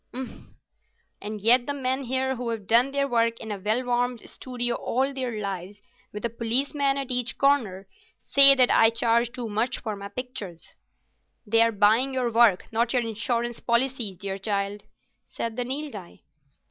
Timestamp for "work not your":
12.31-13.03